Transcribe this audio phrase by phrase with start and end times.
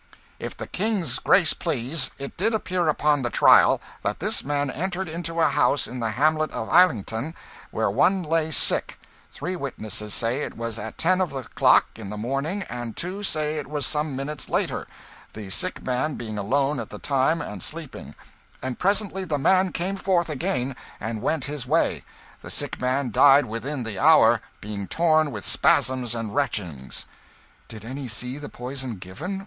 [0.39, 5.07] "If the King's grace please, it did appear upon the trial that this man entered
[5.07, 7.35] into a house in the hamlet of Islington
[7.69, 8.99] where one lay sick
[9.31, 13.21] three witnesses say it was at ten of the clock in the morning, and two
[13.21, 14.87] say it was some minutes later
[15.33, 18.15] the sick man being alone at the time, and sleeping
[18.59, 22.03] and presently the man came forth again and went his way.
[22.41, 27.05] The sick man died within the hour, being torn with spasms and retchings."
[27.67, 29.39] "Did any see the poison given?